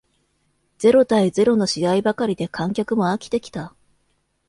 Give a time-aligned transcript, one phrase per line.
[0.79, 3.75] ゼロ対ゼロの試合ばかりで観客も飽きてきた